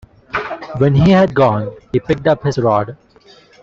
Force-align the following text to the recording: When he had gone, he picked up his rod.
When 0.77 0.95
he 0.95 1.11
had 1.11 1.35
gone, 1.35 1.73
he 1.93 1.99
picked 1.99 2.25
up 2.25 2.41
his 2.41 2.57
rod. 2.57 2.97